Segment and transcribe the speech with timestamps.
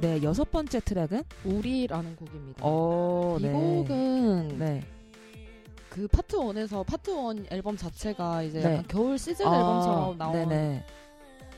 [0.00, 2.60] 네, 여섯 번째 트랙은 우리라는 곡입니다.
[2.62, 3.52] 어, 이 네.
[3.52, 4.82] 곡은 네.
[5.88, 8.70] 그 파트 1에서 파트 1 앨범 자체가 이제 네.
[8.72, 10.84] 약간 겨울 시즌 아, 앨범처럼 나온 네네.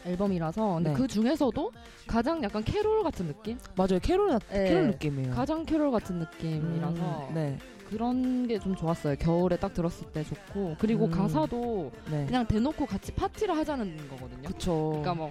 [0.07, 0.97] 앨범이라서 근데 네.
[0.97, 1.73] 그 중에서도
[2.07, 3.59] 가장 약간 캐롤 같은 느낌?
[3.77, 3.99] 맞아요.
[4.03, 4.65] 캐롤 나- 네.
[4.65, 5.35] 캐롤 느낌이에요.
[5.35, 7.59] 가장 캐롤 같은 느낌이라서 음, 네.
[7.89, 9.15] 그런 게 좀 좋았어요.
[9.17, 11.11] 겨울에 딱 들었을 때 좋고 그리고 음.
[11.11, 12.27] 가사도 네.
[12.27, 14.43] 그냥 대놓고 같이 파티를 하자는 거거든요.
[14.49, 14.89] 그쵸.
[14.91, 15.31] 그러니까 뭐,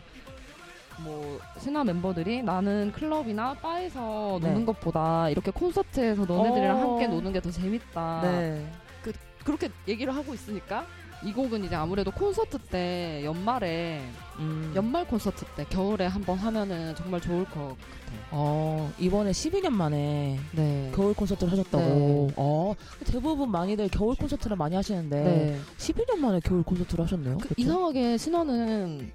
[1.00, 4.48] 뭐, 신화 멤버들이 나는 클럽이나 바에서 네.
[4.50, 6.82] 노는 것보다 이렇게 콘서트에서 너네들이랑 어.
[6.92, 8.22] 함께 노는 게 더 재밌다.
[8.24, 8.66] 네.
[9.44, 10.86] 그렇게 얘기를 하고 있으니까
[11.26, 14.02] 이 곡은 이제 아무래도 콘서트 때 연말에
[14.40, 14.72] 음.
[14.76, 17.78] 연말 콘서트 때 겨울에 한번 하면은 정말 좋을 것 같아요.
[18.32, 20.92] 어, 이번에 12년 만에 네.
[20.96, 21.84] 겨울 콘서트를 하셨다고.
[21.84, 22.34] 네.
[22.38, 22.74] 어,
[23.06, 25.60] 대부분 많이들 겨울 콘서트를 많이 하시는데 네.
[25.78, 27.38] 12년 만에 겨울 콘서트를 하셨네요.
[27.40, 27.54] 그?
[27.58, 29.12] 이상하게 신화는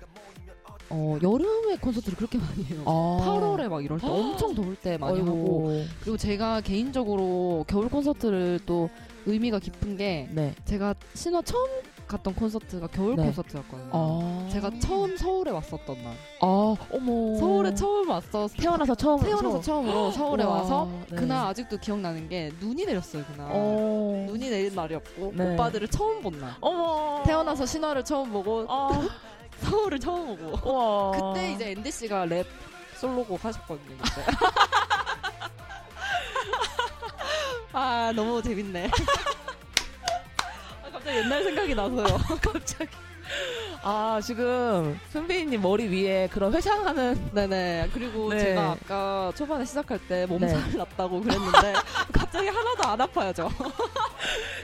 [0.91, 2.83] 어, 여름에 콘서트를 그렇게 많이 해요.
[2.87, 3.19] 아.
[3.23, 5.27] 8월에 막 이럴 때 엄청 더울 때 많이 아이고.
[5.27, 8.89] 하고 그리고 제가 개인적으로 겨울 콘서트를 또
[9.27, 10.55] 의미가 깊은 게 네.
[10.65, 11.69] 제가 신화 처음
[12.07, 13.25] 갔던 콘서트가 겨울 네.
[13.27, 13.91] 콘서트였거든요.
[13.93, 14.49] 아.
[14.51, 16.15] 제가 처음 서울에 왔었던 날.
[16.41, 17.37] 아, 어머.
[17.37, 18.49] 서울에 처음 왔어.
[18.49, 21.17] 태어나서 처음 태어나서 처음으로 서울에 와, 와서 네.
[21.17, 23.49] 그날 아직도 기억나는 게 눈이 내렸어요 그날.
[23.53, 24.25] 어.
[24.27, 25.53] 눈이 내린 날이었고 네.
[25.53, 26.53] 오빠들을 처음 본 날.
[26.63, 27.23] 어머.
[27.27, 28.89] 태어나서 신화를 처음 보고 아.
[29.63, 30.73] 서울을 처음 보고.
[30.73, 31.13] 와.
[31.35, 32.47] 그때 이제 앤디 씨가 랩
[32.97, 33.97] 솔로곡 하셨거든요.
[33.99, 34.25] 그때.
[37.73, 38.91] 아 너무 재밌네.
[40.83, 42.05] 아, 갑자기 옛날 생각이 나서요.
[42.43, 42.91] 갑자기.
[43.83, 47.91] 아, 지금 선배님 머리 위에 그런 회상하는 네네.
[47.93, 48.39] 그리고 네.
[48.41, 51.75] 제가 아까 초반에 시작할 때 몸살 났다고 그랬는데
[52.13, 53.49] 갑자기 하나도 안 아파요 저.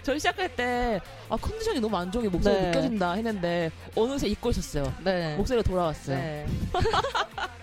[0.04, 2.66] 저희 시작할 때 아, 컨디션이 너무 안 좋은 게 목소리 네.
[2.68, 4.92] 느껴진다 했는데 어느새 잊고 있었어요.
[5.02, 5.34] 네.
[5.36, 6.16] 목소리가 돌아왔어요.
[6.16, 6.46] 네.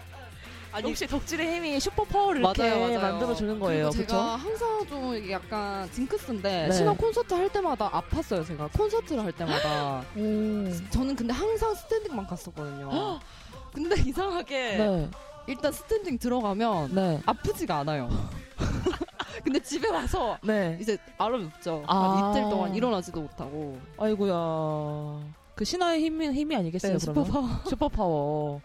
[0.74, 3.00] 아니 역시 덕질의 힘이 슈퍼 파워를 이렇게 맞아요, 맞아요.
[3.00, 3.90] 만들어 주는 거예요.
[3.90, 4.08] 그리고?
[4.08, 6.72] 제가 항상 좀 이게 약간 징크스인데 네.
[6.72, 10.04] 신화 콘서트 할 때마다 아팠어요 제가 콘서트를 할 때마다
[10.92, 13.20] 저는 근데 항상 스탠딩만 갔었거든요.
[13.74, 15.10] 근데 이상하게 네.
[15.48, 17.22] 일단 스탠딩 들어가면 네.
[17.26, 18.10] 아프지가 않아요.
[19.46, 20.78] 근데 집에 와서 네.
[20.80, 21.84] 이제 앓아 눕죠.
[21.88, 22.18] 아.
[22.18, 23.78] 한 이틀 동안 일어나지도 못하고.
[23.98, 25.22] 아이고야.
[25.56, 27.26] 그 신화의 힘이, 힘이 아니겠어요, 네, 그러면?
[27.26, 27.50] 슈퍼파워.
[27.68, 28.62] 슈퍼파워.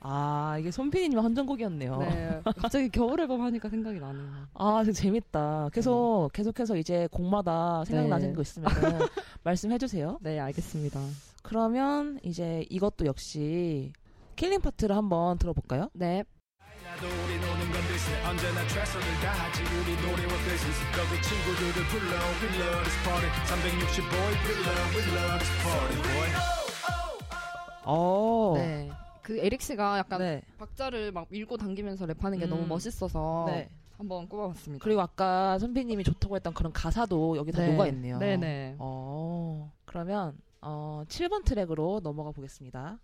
[0.00, 1.98] 아, 이게 손피디님의 헌정곡이었네요.
[1.98, 2.40] 네.
[2.58, 4.46] 갑자기 겨울 앨범 하니까 생각이 나네요.
[4.54, 5.70] 아, 재밌다.
[5.72, 8.32] 계속, 계속해서 이제 곡마다 생각나는 네.
[8.34, 8.70] 거 있으면
[9.42, 10.18] 말씀해주세요.
[10.20, 11.00] 네, 알겠습니다.
[11.42, 13.92] 그러면 이제 이것도 역시
[14.36, 15.90] killing part를 한번 들어볼까요?
[15.94, 16.24] 네.
[17.96, 22.12] 비슷해 언제나 최선을 다하지 우리 노래와 business 여기 친구들을 불러
[22.42, 26.28] We love this party 365일 We love We love this party boy
[27.84, 28.52] 어.
[28.56, 28.90] 네.
[29.22, 30.42] 그 에릭 씨가 약간 네.
[30.58, 32.50] 박자를 막 밀고 당기면서 랩하는 게 음.
[32.50, 33.70] 너무 멋있어서 네.
[33.96, 34.84] 한번 꼽아봤습니다.
[34.84, 37.72] 그리고 아까 선배님이 좋다고 했던 그런 가사도 여기 다 네.
[37.72, 38.18] 녹아있네요.
[38.18, 38.76] 네네.
[38.78, 42.98] 어, 그러면 어, 7번 트랙으로 넘어가 보겠습니다.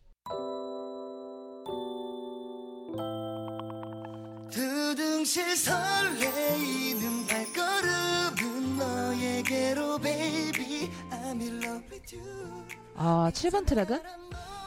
[5.22, 12.64] 두둥실 설레이는 발걸음은 너에게로 baby I'm in love with you
[12.96, 14.00] 아, 7번 트랙은?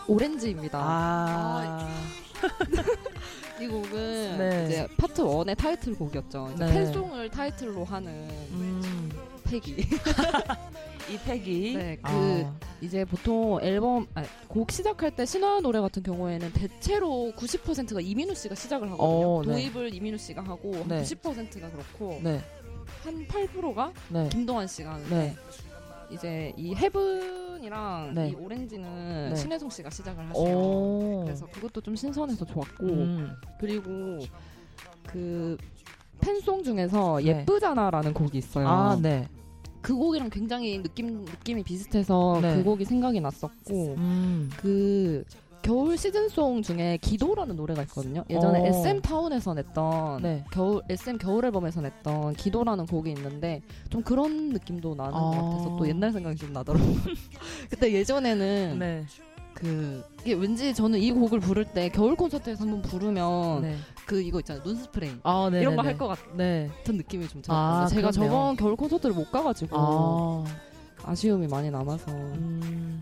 [0.08, 0.80] 오렌지입니다.
[0.82, 1.90] 아,
[3.60, 4.66] 이 곡은 네.
[4.68, 6.52] 이제 파트 1의 타이틀곡이었죠.
[6.56, 6.74] 이제 네.
[6.74, 8.12] 팬송을 타이틀로 하는
[8.52, 9.12] 음,
[9.46, 9.76] 패기.
[11.10, 11.78] 이 팩이.
[11.78, 17.32] 네, 그 아, 이제 보통 앨범 아니, 곡 시작할 때 신화 노래 같은 경우에는 대체로
[17.36, 19.38] 90%가 이민우 씨가 시작을 하거든요.
[19.38, 19.52] 어, 네.
[19.52, 21.02] 도입을 이민우 씨가 하고 한 네.
[21.04, 22.42] 90%가 그렇고 네,
[23.04, 25.36] 한 8%가 네, 김동완 씨가 하는데 네.
[26.12, 28.30] 이제 이 헤븐이랑 네.
[28.30, 29.36] 이 오렌지는 네.
[29.36, 30.56] 신혜성 씨가 시작을 하세요.
[30.58, 31.24] 오.
[31.26, 34.20] 그래서 그것도 좀 신선해서 좋았고 음, 그리고
[35.08, 35.58] 그
[36.26, 37.28] 팬송 중에서 네.
[37.28, 38.68] 예쁘잖아라는 곡이 있어요.
[38.68, 39.28] 아, 네.
[39.82, 42.56] 그 곡이랑 굉장히 느낌 느낌이 비슷해서 네.
[42.56, 45.24] 그 곡이 생각이 났었고 음, 그
[45.62, 48.24] 겨울 시즌송 중에 기도라는 노래가 있거든요.
[48.30, 48.66] 예전에 어.
[48.66, 50.44] SM 타운에서 냈던 네.
[50.52, 55.42] 겨울 SM 겨울 앨범에서 냈던 기도라는 곡이 있는데 좀 그런 느낌도 나는 것 아.
[55.42, 56.96] 같아서 또 옛날 생각이 좀 나더라고요.
[57.70, 59.06] 그때 예전에는 네.
[59.56, 63.78] 그 이게 왠지 저는 이 곡을 부를 때 겨울 콘서트에서 한번 부르면 네.
[64.06, 65.62] 그 이거 있잖아요 눈 스프레이 아, 네.
[65.62, 66.70] 이런 거 네, 할것 같은 네.
[66.86, 67.88] 느낌이 좀 아, 들었어요.
[67.88, 68.32] 제가 그렇네요.
[68.32, 70.44] 저번 겨울 콘서트를 못 가가지고 아,
[71.06, 73.02] 아쉬움이 많이 남아서 음,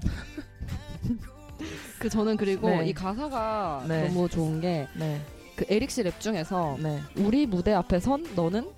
[2.00, 2.88] 그 저는 그리고 네.
[2.88, 4.08] 이 가사가 네.
[4.08, 5.20] 너무 좋은 게 네.
[5.56, 7.00] 그 에릭 씨 랩 중에서 네.
[7.18, 8.70] 우리 무대 앞에 선 너는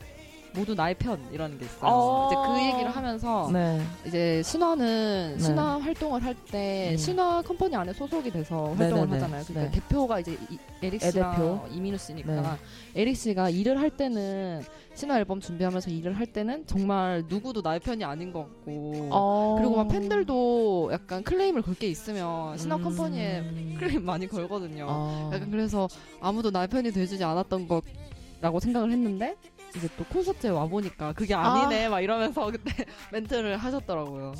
[0.55, 1.79] 모두 나의 편 이라는 게 있어요.
[1.83, 2.27] 어.
[2.27, 3.81] 이제 그 얘기를 하면서 네.
[4.05, 5.43] 이제 신화는 네.
[5.43, 6.97] 신화 활동을 할때 음.
[6.97, 8.83] 신화 컴퍼니 안에 소속이 돼서 네네네.
[8.83, 9.43] 활동을 하잖아요.
[9.45, 9.79] 그러니까 네.
[9.81, 11.61] 대표가 이제 이- 에릭 애 씨랑 대표.
[11.71, 13.01] 이민우 씨니까 네.
[13.01, 14.61] 에릭 씨가 일을 할 때는
[14.93, 19.55] 신화 앨범 준비하면서 일을 할 때는 정말 누구도 나의 편이 아닌 것 같고 어.
[19.59, 22.83] 그리고 막 팬들도 약간 클레임을 걸 게 있으면 신화 음.
[22.83, 24.85] 컴퍼니에 클레임 많이 걸거든요.
[24.89, 25.29] 어.
[25.33, 25.89] 약간 그래서
[26.21, 29.35] 아무도 나의 편이 돼주지 않았던 것라고 생각을 했는데
[29.77, 34.33] 이제 또 콘서트에 와 보니까 그게 아니네 막 이러면서 그때 멘트를 하셨더라고요.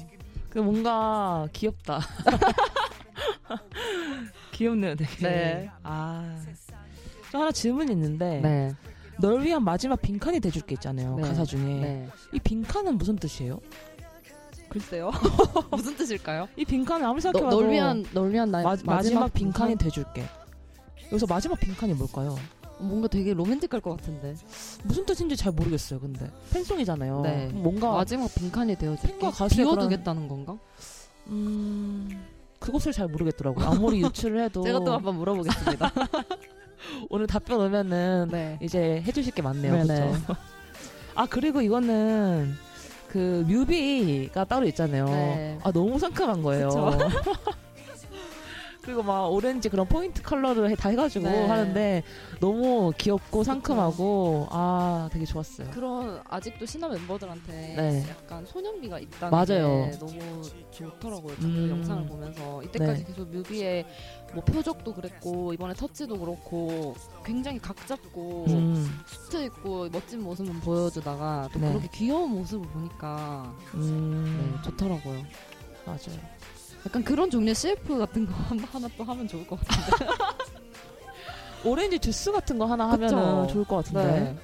[0.50, 2.00] 그 뭔가 귀엽다.
[4.52, 5.16] 귀엽네요, 되게.
[5.22, 5.70] 네.
[5.84, 6.42] 아.
[7.32, 8.74] 저 하나 질문이 있는데 네.
[9.20, 11.16] 널 위한 마지막 빈칸이 돼줄 게 있잖아요.
[11.16, 11.24] 네.
[11.24, 11.62] 가사 중에.
[11.62, 12.08] 네.
[12.32, 13.60] 이 빈칸은 무슨 뜻이에요?
[14.70, 15.12] 글쎄요.
[15.72, 16.48] 무슨 뜻일까요?
[16.56, 19.78] 이 빈칸을 아무리 너, 생각해봐도 널 위한 널 위한 나의 마, 마지막, 마지막 빈칸이 빈칸?
[19.78, 20.24] 돼줄게.
[21.12, 22.36] 여기서 마지막 빈칸이 뭘까요?
[22.80, 24.36] 뭔가 되게 로맨틱할 것 같은데.
[24.84, 26.00] 무슨 뜻인지 잘 모르겠어요.
[26.00, 27.22] 근데 fan song이잖아요.
[27.22, 27.50] 네.
[27.54, 29.14] 뭔가 마지막 빈칸이 되어줄게.
[29.14, 30.58] 팬과 가수의 비워두겠다는 건가?
[31.28, 32.26] 음
[32.60, 33.66] 그것을 잘 모르겠더라고요.
[33.66, 35.92] 아무리 유추를 해도 제가 또 한번 물어보겠습니다.
[37.10, 38.60] 오늘 답변 오면은 네.
[38.62, 39.84] 이제 해주실 게 많네요.
[39.84, 40.36] 그렇죠?
[41.16, 42.54] 아 그리고 이거는
[43.10, 45.06] 그 뮤비가 따로 있잖아요.
[45.06, 45.60] 네.
[45.64, 46.70] 아 너무 상큼한 거예요.
[48.86, 51.48] 그리고 막 오렌지 그런 포인트 컬러를 해- 다 해가지고 네.
[51.48, 52.04] 하는데
[52.40, 55.72] 너무 귀엽고 상큼하고 아 되게 좋았어요.
[55.72, 58.06] 그런 아직도 신화 멤버들한테 네.
[58.10, 59.90] 약간 소년기가 있다는 맞아요.
[59.90, 61.36] 게 너무 좋더라고요.
[61.38, 61.68] 그 음.
[61.72, 63.08] 영상을 보면서 이때까지 네.
[63.12, 63.86] 계속 뮤비에
[64.36, 66.94] 뭐 표적도 그랬고 이번에 터치도 그렇고
[67.26, 71.70] 굉장히 각 잡고 음, 수트 입고 멋진 모습은 보여주다가 또 네.
[71.70, 75.24] 그렇게 귀여운 모습을 보니까 음, 네, 좋더라고요.
[75.86, 76.35] 맞아요.
[76.86, 80.06] 약간 그런 종류의 CF 같은 거 한- 하나 또 하면 좋을 것 같은데.
[81.66, 82.92] 오렌지 주스 같은 거 하나.
[82.92, 84.36] 하면은 좋을 것 같은데.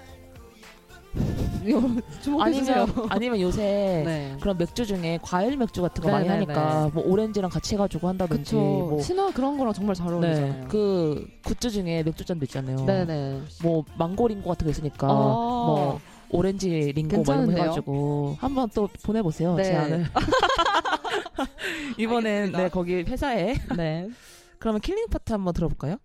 [2.23, 2.81] 주목해주세요.
[2.83, 3.61] 아니면 아니면 요새
[4.07, 4.35] 네.
[4.39, 8.07] 그런 맥주 중에 과일 맥주 같은 거 네, 많이 네, 하니까 뭐 오렌지랑 같이 해가지고
[8.07, 8.55] 한다든지.
[8.55, 10.67] 뭐 신화 그런 거랑 정말 잘 네, 어울리잖아요.
[10.69, 12.77] 그 굿즈 중에 맥주 잔도 있잖아요.
[12.85, 13.41] 네네.
[13.61, 15.13] 뭐 망고 링고 같은 거 있으니까 아.
[15.13, 15.99] 뭐
[16.31, 17.63] 오렌지 링고 뭐 괜찮은데요?
[17.63, 19.63] 해가지고 한번 또 보내보세요 네.
[19.63, 20.06] 제안을.
[21.98, 22.57] 이번엔 알겠습니다.
[22.63, 24.10] 네 거기 회사에 네.
[24.60, 25.98] 그러면 killing part 한번 들어볼까요?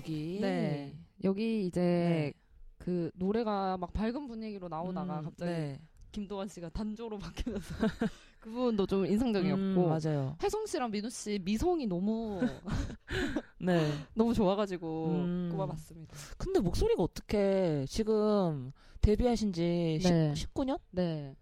[0.00, 0.96] 여기 네.
[1.24, 2.32] 여기 이제 네.
[2.78, 5.80] 그 노래가 막 밝은 분위기로 나오다가 음, 갑자기 네.
[6.12, 7.74] 김도환 씨가 단조로 바뀌면서
[8.40, 10.36] 그 부분도 좀 인상적이었고 음, 맞아요.
[10.42, 12.40] 혜성 씨랑 민우 씨 미성이 너무
[13.60, 13.92] 네.
[14.14, 15.48] 너무 좋아가지고 음.
[15.52, 16.16] 꼽아봤습니다.
[16.38, 20.32] 근데 목소리가 어떻게 지금 데뷔하신 지 네.
[20.32, 21.36] 19년 네.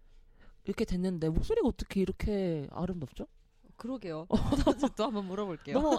[0.65, 3.25] 이렇게 됐는데 목소리가 어떻게 이렇게 아름답죠?
[3.77, 4.27] 그러게요.
[4.97, 5.79] 또 한번 물어볼게요.
[5.79, 5.97] 너무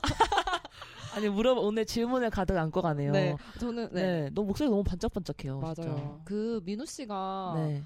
[1.14, 3.12] 아니 물어 오늘 질문을 가득 안고 가네요.
[3.12, 3.36] 네.
[3.58, 4.02] 저는 네.
[4.22, 4.30] 네.
[4.30, 5.58] 너무 목소리 너무 반짝반짝해요.
[5.60, 5.74] 맞아요.
[5.74, 6.20] 진짜.
[6.24, 7.82] 그 민우 씨가 네.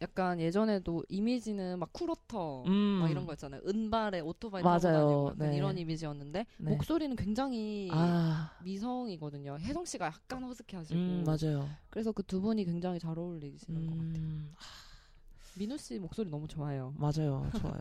[0.00, 2.72] 약간 예전에도 이미지는 막 쿨어터 음.
[3.00, 3.60] 막 이런 거 있잖아요.
[3.66, 4.98] 은발에 오토바이 타고 맞아요.
[5.06, 5.56] 다니고 약간 네.
[5.56, 6.70] 이런 이미지였는데 네.
[6.70, 9.56] 목소리는 굉장히 아, 미성이거든요.
[9.58, 11.68] 혜성 씨가 약간 허스키하시고 음, 맞아요.
[11.90, 14.22] 그래서 그 두 분이 굉장히 잘 어울리시는 것 같아요.
[14.22, 14.54] 음,
[15.56, 16.94] 민우 씨 목소리 너무 좋아요.
[16.96, 17.50] 맞아요.
[17.58, 17.80] 좋아요.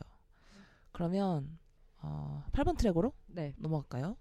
[0.94, 1.60] 그러면
[2.02, 3.54] 어, 8번 트랙으로 네.
[3.58, 4.16] 넘어갈까요?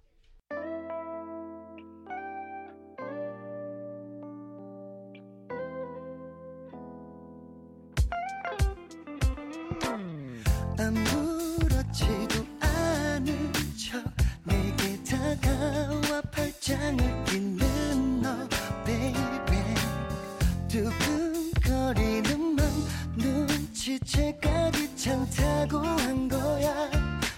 [24.73, 26.91] 귀찮다고 한 거야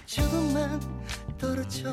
[0.05, 0.79] 조금만
[1.37, 1.89] 떨어져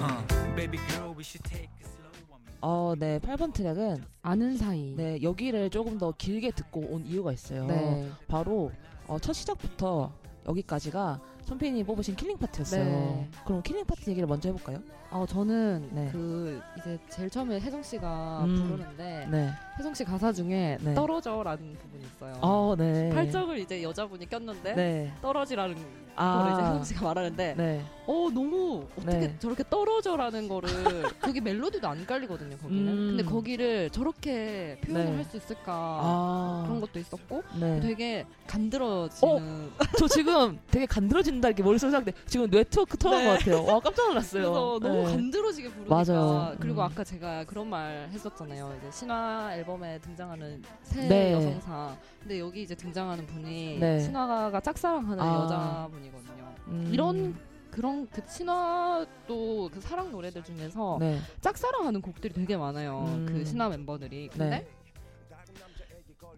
[0.00, 2.52] Uh, baby girl, we should take it slow on me.
[2.62, 3.18] 어, 네.
[3.18, 4.94] 8번 트랙은 아는 사이.
[4.96, 7.66] 네, 여기를 조금 더 길게 듣고 온 이유가 있어요.
[7.66, 8.08] 네.
[8.28, 8.70] 바로
[9.06, 10.12] 어, 첫 시작부터
[10.48, 12.84] 여기까지가 손피디님이 뽑으신 killing part였어요.
[12.84, 13.28] 네.
[13.44, 14.78] 그럼 killing part 얘기를 먼저 해볼까요?
[15.10, 16.08] 아 저는 네.
[16.12, 18.54] 그 이제 제일 처음에 혜성 씨가 음.
[18.54, 19.50] 부르는데 네.
[19.76, 20.94] 혜성 씨 가사 중에 네.
[20.94, 22.34] 떨어져라는 부분이 있어요.
[22.40, 23.10] 어, 네.
[23.10, 25.12] 팔적을 이제 여자분이 꼈는데 네.
[25.20, 25.76] 떨어지라는
[26.14, 26.38] 아.
[26.38, 27.84] 거를 이제 혜성 씨가 말하는데 네.
[28.06, 29.36] 어 너무 어떻게 네.
[29.38, 30.68] 저렇게 떨어져라는 거를
[31.20, 33.16] 거기 멜로디도 안 깔리거든요 거기는 음.
[33.16, 35.16] 근데 거기를 저렇게 표현을 네.
[35.16, 36.62] 할수 있을까 아.
[36.66, 37.80] 그런 것도 있었고 네.
[37.80, 42.12] 되게 간드러지는 저 지금 되게 간드러진 다 이렇게 머릿속에 생각돼.
[42.26, 43.24] 지금 네트워크 터는 네.
[43.24, 43.64] 것 같아요.
[43.64, 44.42] 와, 깜짝 놀랐어요.
[44.42, 45.04] 그래서 너무 네.
[45.04, 46.56] 간드러지게 부르니까 맞아요.
[46.60, 46.84] 그리고 음.
[46.84, 51.32] 아까 제가 그런 말 했었잖아요 이제 신화 앨범에 등장하는 새 네.
[51.32, 54.00] 여성상 근데 여기 이제 등장하는 분이 네.
[54.00, 55.42] 신화가 짝사랑하는 아.
[55.44, 56.90] 여자분이거든요 음.
[56.92, 57.36] 이런
[57.70, 61.18] 그런 그 신화도 그 사랑 노래들 중에서 네.
[61.40, 63.04] 짝사랑하는 곡들이 되게 많아요.
[63.06, 63.26] 음.
[63.26, 64.28] 그 신화 멤버들이.
[64.28, 64.66] 근데 네.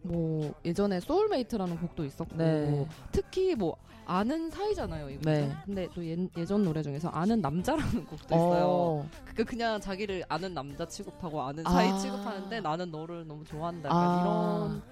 [0.02, 2.86] 뭐 예전에 soulmate라는 곡도 있었고 네.
[3.12, 5.30] 특히 뭐 아는 사이잖아요, 이거.
[5.30, 5.50] 네.
[5.64, 8.64] 근데 또 예, 예전 노래 중에서 아는 남자라는 곡도 있어요.
[8.66, 9.08] 어.
[9.34, 11.70] 그 그냥 자기를 아는 남자 취급하고 아는 아.
[11.70, 13.88] 사이 취급하는데 나는 너를 너무 좋아한다.
[13.92, 14.20] 아.
[14.20, 14.82] 이런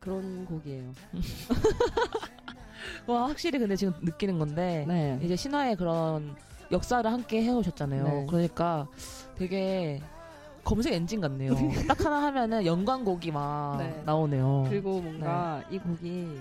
[0.00, 0.92] 그런 곡이에요.
[3.06, 5.18] 와, 확실히 근데 지금 느끼는 건데 네.
[5.22, 6.34] 이제 신화의 그런
[6.72, 8.04] 역사를 함께 해오셨잖아요.
[8.04, 8.26] 네.
[8.26, 8.88] 그러니까
[9.36, 10.00] 되게
[10.70, 11.52] 검색 엔진 같네요.
[11.88, 14.02] 딱 하나 하면은 연관곡이 막 네.
[14.06, 14.66] 나오네요.
[14.68, 16.40] 그리고 뭔가 이 곡이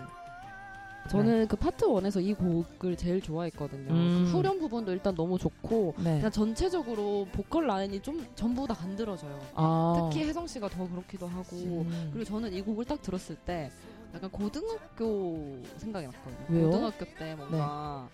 [1.09, 3.91] 저는 그 파트 1에서 이 곡을 제일 좋아했거든요.
[3.91, 4.25] 음.
[4.25, 6.17] 그 후렴 부분도 일단 너무 좋고 네.
[6.17, 9.39] 그냥 전체적으로 보컬 라인이 좀 전부 다 간드러져요.
[9.55, 10.11] 아.
[10.11, 12.09] 특히 혜성 씨가 더 그렇기도 하고 음.
[12.13, 13.71] 그리고 저는 이 곡을 딱 들었을 때
[14.13, 16.45] 약간 고등학교 생각이 났거든요.
[16.49, 16.69] 왜요?
[16.69, 18.07] 고등학교 때 뭔가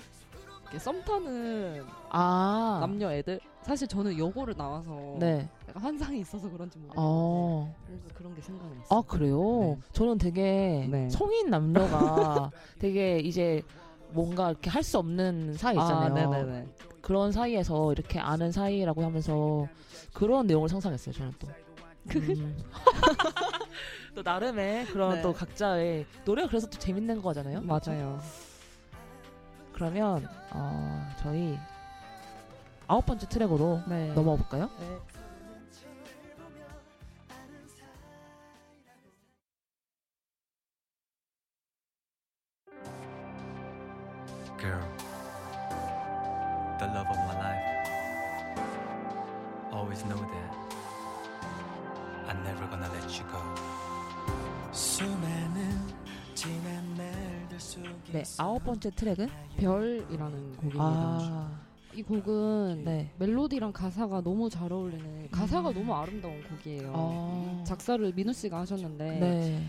[0.76, 2.78] 이렇게 썸 타는 아.
[2.82, 5.50] 남녀 애들 사실 저는 여고를 나와서 네.
[5.70, 7.76] 약간 환상이 있어서 그런지 모르겠는데 어.
[7.88, 9.00] 그래서 그런 게 생각이 났어요.
[9.00, 9.60] 아, 그래요?
[9.62, 9.78] 네.
[9.94, 11.10] 저는 되게 네.
[11.10, 13.62] 성인 남녀가 되게 이제
[14.10, 16.14] 뭔가 이렇게 할 수 없는 사이 있잖아요.
[16.14, 16.68] 네네네.
[17.02, 19.68] 그런 사이에서 이렇게 아는 사이라고 하면서
[20.14, 21.48] 그런 내용을 상상했어요, 저는 또.
[22.16, 22.58] 음.
[24.14, 25.22] 또 나름의 그런 네.
[25.22, 27.62] 또 각자의 노래가 그래서 또 재밌는 거잖아요.
[27.62, 28.20] 맞아요.
[29.76, 31.60] 그러면 어, 저희
[32.88, 34.14] 아홉 번째 트랙으로 네.
[34.14, 34.70] 넘어가 볼까요?
[34.80, 35.00] 네.
[44.58, 44.82] Girl,
[46.80, 47.66] the love of my life.
[49.74, 50.56] Always know that
[52.30, 53.42] I'm never gonna let you go.
[54.72, 55.94] 수많은
[56.34, 57.25] 지난 속에
[58.12, 60.84] 네, 아홉 번째 트랙은 별이라는 곡입니다.
[60.84, 61.60] 아,
[61.94, 63.12] 이 곡은 네.
[63.18, 65.74] 멜로디랑 가사가 너무 잘 어울리는 가사가 음.
[65.74, 66.92] 너무 아름다운 곡이에요.
[66.94, 69.64] 아, 작사를 민우 씨가 하셨는데 네.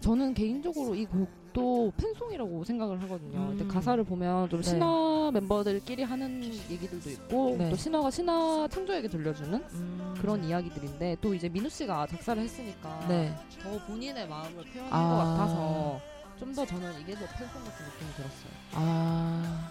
[0.00, 3.38] 저는 개인적으로 이 곡도 fan song이라고 생각을 하거든요.
[3.38, 3.48] 음.
[3.56, 4.70] 근데 가사를 보면 좀 네.
[4.70, 7.70] 신화 멤버들끼리 하는 얘기들도 있고 네.
[7.70, 10.14] 또 신화가 신화 창조에게 들려주는 음.
[10.18, 13.34] 그런 이야기들인데 또 이제 민우 씨가 작사를 했으니까 네.
[13.62, 15.08] 더 본인의 마음을 표현한 아.
[15.08, 16.00] 것 같아서
[16.40, 18.50] 좀 더 저는 이게 더 fan song 같은 느낌이 들었어요.
[18.72, 19.70] 아,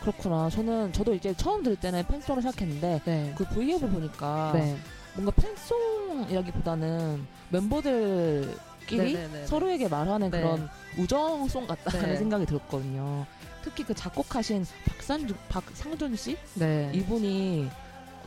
[0.00, 0.50] 그렇구나.
[0.50, 3.34] 저는 저도 이제 처음 들을 때는 fan song을 생각했는데 네.
[3.38, 4.76] 그 V앱을 보니까 네.
[5.14, 9.46] 뭔가 팬송이라기보다는 멤버들끼리 네네네.
[9.46, 10.40] 서로에게 말하는 네.
[10.40, 12.16] 그런 우정송 같다는 네.
[12.16, 13.24] 생각이 들었거든요.
[13.62, 16.90] 특히 그 작곡하신 박산주, 박상준 씨 네.
[16.92, 17.70] 이분이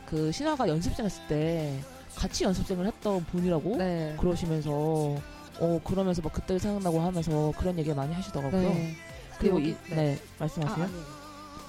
[0.06, 1.78] 그 신화가 연습생 했을 때
[2.14, 4.16] 같이 연습생을 했던 분이라고 네.
[4.18, 5.16] 그러시면서
[5.60, 8.60] 어 그러면서 막 그때 생각나고 하면서 그런 얘기 많이 하시더라고요.
[8.60, 8.94] 네.
[9.38, 9.94] 그리고 여기- 이, 네.
[9.96, 10.18] 네.
[10.18, 10.84] 아, 말씀하세요.
[10.84, 11.02] 아니에요.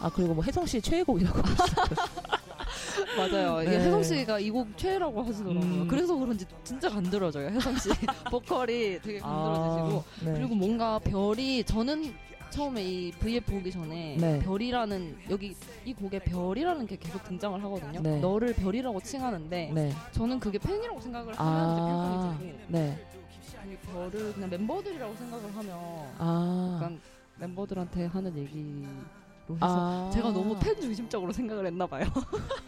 [0.01, 1.39] 아, 그리고 뭐 혜성 씨 최애곡이라고
[3.17, 3.61] 맞아요.
[3.61, 3.85] 이게 네.
[3.85, 5.59] 혜성 씨가 이 곡 최애라고 하시더라고요.
[5.63, 5.87] 음.
[5.87, 7.49] 그래서 그런지 진짜 간드러져요.
[7.49, 7.89] 혜성 씨
[8.31, 10.33] 보컬이 되게 간드러지시고 아, 네.
[10.33, 12.13] 그리고 뭔가 별이 저는
[12.49, 14.39] 처음에 이 VF 보기 전에 네.
[14.39, 18.01] 별이라는 여기 이 곡에 별이라는 게 계속 등장을 하거든요.
[18.01, 18.19] 네.
[18.19, 19.93] 너를 별이라고 칭하는데 네.
[20.13, 22.75] 저는 그게 팬이라고 생각을 하면 아, 팬감이 들고
[23.65, 23.73] 네.
[23.73, 25.77] 이 별을 그냥 멤버들이라고 생각을 하면
[26.17, 26.99] 아, 약간
[27.37, 30.11] 멤버들한테 하는 얘기로 해서 아.
[30.13, 32.05] 제가 너무 팬 중심적으로 생각을 했나 봐요.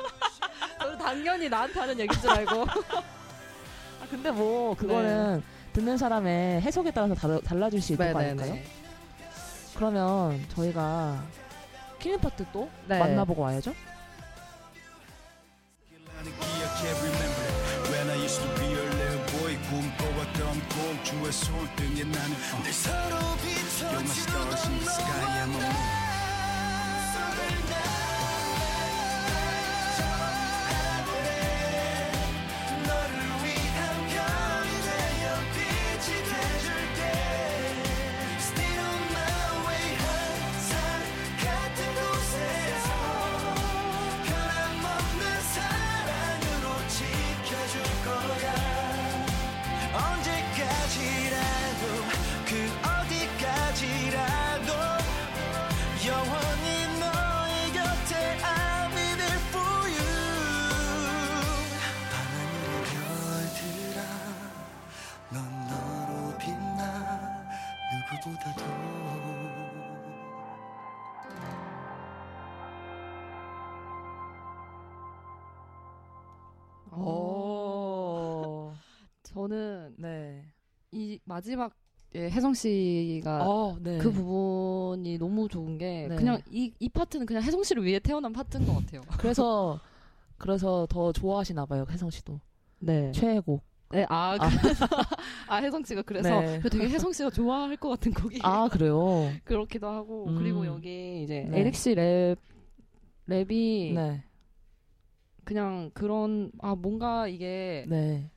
[0.80, 2.64] 저는 당연히 나한테 하는 얘기인 줄 알고.
[4.02, 8.58] 아, 근데 뭐 그거는 듣는 사람의 해석에 따라서 달, 달라질 수 있는 거 아닐까요?
[9.76, 11.24] 그러면 저희가
[12.00, 13.00] killing part 또 네.
[13.00, 13.74] 만나보고 와야죠.
[21.08, 22.36] 주의 손등에 나는
[23.80, 25.97] You're my stars in the sky I'm a moon
[79.48, 80.44] 저는 네.
[80.92, 81.74] 이 마지막에
[82.16, 83.98] 혜성 씨가 어, 네.
[83.98, 86.16] 그 부분이 너무 좋은 게 네.
[86.16, 89.02] 그냥 이, 이 파트는 그냥 혜성 씨를 위해 태어난 파트인 것 같아요.
[89.18, 89.80] 그래서
[90.38, 92.40] 그래서 더 좋아하시나 봐요, 혜성 씨도.
[92.80, 93.12] 네.
[93.14, 93.64] 최애곡.
[93.90, 94.50] 네, 아, 아.
[95.48, 96.60] 아, 혜성 씨가 그래서 네.
[96.60, 99.32] 그 되게 혜성 씨가 좋아할 것 같은 곡이 아, 그래요.
[99.46, 100.36] 그렇기도 하고 음.
[100.36, 101.62] 그리고 여기 이제 네.
[101.62, 102.36] 에릭 씨 랩,
[103.30, 104.24] 랩이 네.
[105.46, 108.30] 그냥 그런 아 뭔가 이게 네.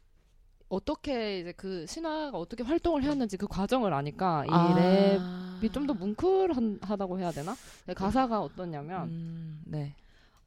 [0.71, 5.59] 어떻게 이제 그 신화가 어떻게 활동을 해왔는지 그 과정을 아니까 이 아.
[5.61, 7.55] 랩이 좀 더 뭉클하다고 해야 되나?
[7.87, 9.95] 네, 가사가 어떠냐면 음, 네.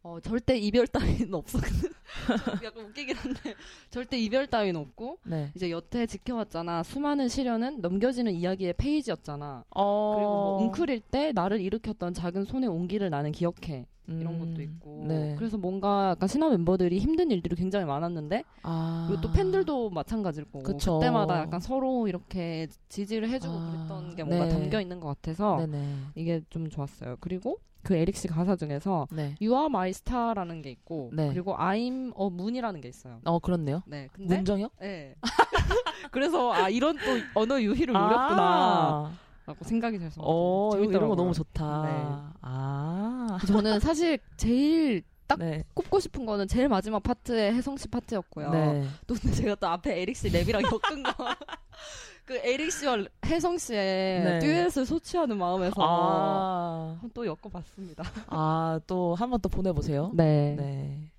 [0.01, 1.59] 어, 절대 이별 따위는 없어.
[2.63, 3.55] 약간 웃기긴 한데
[3.89, 5.51] 절대 이별 따위는 없고 네.
[5.55, 6.83] 이제 여태 지켜왔잖아.
[6.83, 9.63] 수많은 시련은 넘겨지는 이야기의 페이지였잖아.
[9.69, 10.13] 어.
[10.15, 13.87] 그리고 뭐 웅크릴 때 나를 일으켰던 작은 손의 온기를 나는 기억해.
[14.07, 15.05] 이런 음, 것도 있고.
[15.07, 15.35] 네.
[15.37, 19.05] 그래서 뭔가 약간 신화 멤버들이 힘든 일들이 굉장히 많았는데 아.
[19.07, 20.99] 그리고 또 팬들도 마찬가지일 거고 그쵸.
[20.99, 24.51] 그때마다 약간 서로 이렇게 지지를 해주고 아, 그랬던 게 뭔가 네.
[24.51, 25.97] 담겨 있는 것 같아서 네네.
[26.15, 27.17] 이게 좀 좋았어요.
[27.19, 29.35] 그리고 그 에릭 씨 가사 중에서 네.
[29.41, 31.29] You are my star라는 게 있고 네.
[31.29, 33.19] 그리고 I'm a moon이라는 게 있어요.
[33.25, 33.83] 어, 그렇네요.
[33.85, 34.71] 네, 근데 문정혁?
[34.79, 35.15] 네.
[36.11, 39.11] 그래서 아 이런 또 언어 유희를 노렸구나
[39.45, 39.67] 라고 아.
[39.67, 41.15] 생각이 어, 이거, 이런 거 재밌더라고요.
[41.15, 41.81] 너무 좋다.
[41.83, 42.33] 네.
[42.41, 43.39] 아.
[43.47, 45.63] 저는 사실 제일 딱 네.
[45.73, 48.49] 꼽고 싶은 거는 제일 마지막 파트의 혜성 씨 파트였고요.
[48.51, 48.87] 네.
[49.07, 51.13] 또 근데 제가 또 앞에 에릭 씨 랩이랑 엮은 거.
[52.25, 54.39] 그 에릭 씨와 혜성 씨의 네.
[54.39, 56.97] 듀엣을 소취하는 마음에서 아.
[57.13, 58.03] 또 엮어봤습니다.
[58.27, 60.11] 아, 또 한번또 보내보세요.
[60.13, 60.55] 네.
[60.57, 61.09] 네.